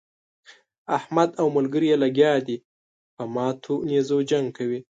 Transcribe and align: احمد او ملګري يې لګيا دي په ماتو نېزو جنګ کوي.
احمد 0.97 1.29
او 1.39 1.47
ملګري 1.57 1.87
يې 1.91 1.97
لګيا 2.03 2.33
دي 2.47 2.57
په 3.15 3.23
ماتو 3.35 3.75
نېزو 3.89 4.17
جنګ 4.29 4.45
کوي. 4.57 4.79